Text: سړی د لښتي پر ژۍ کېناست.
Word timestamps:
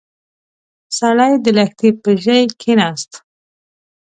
سړی 0.97 1.31
د 1.43 1.45
لښتي 1.57 1.89
پر 2.01 2.15
ژۍ 2.23 2.41
کېناست. 2.61 3.11